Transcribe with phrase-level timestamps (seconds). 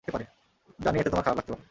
[0.79, 1.63] জানি এতে তোমার খারাপ লাগতে পারে।